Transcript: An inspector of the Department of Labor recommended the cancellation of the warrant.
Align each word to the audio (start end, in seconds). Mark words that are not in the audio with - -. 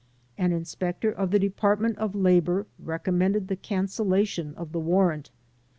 An 0.35 0.51
inspector 0.51 1.11
of 1.11 1.29
the 1.29 1.37
Department 1.37 1.95
of 1.99 2.15
Labor 2.15 2.65
recommended 2.79 3.49
the 3.49 3.55
cancellation 3.55 4.55
of 4.55 4.71
the 4.71 4.79
warrant. 4.79 5.29